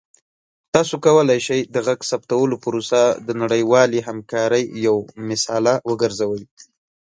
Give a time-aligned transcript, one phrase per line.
[0.73, 6.43] تاسو کولی شئ د غږ ثبتولو پروسه د نړیوالې همکارۍ یوه مثاله وګرځوئ.